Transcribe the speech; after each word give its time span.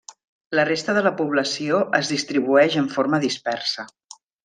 La 0.59 0.63
resta 0.69 0.95
de 0.99 1.03
la 1.09 1.11
població 1.19 1.83
es 2.01 2.11
distribueix 2.17 2.81
en 2.83 2.91
forma 2.99 3.25
dispersa. 3.31 3.91